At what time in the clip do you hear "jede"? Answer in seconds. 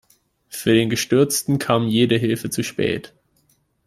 1.87-2.17